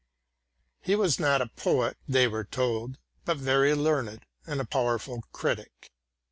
[0.81, 5.91] He was not a poet, they were told, but very learned and a powerful critic.